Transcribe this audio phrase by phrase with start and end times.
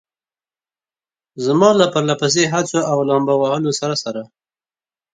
[1.45, 4.21] زما له پرله پسې هڅو او لامبو وهلو سره سره.